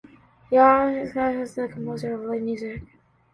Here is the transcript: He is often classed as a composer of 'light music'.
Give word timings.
He 0.49 0.55
is 0.55 0.57
often 0.57 1.11
classed 1.11 1.39
as 1.41 1.57
a 1.59 1.67
composer 1.67 2.15
of 2.15 2.21
'light 2.21 2.41
music'. 2.41 2.87